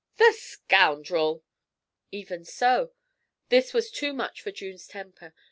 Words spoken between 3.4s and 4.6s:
This was too much for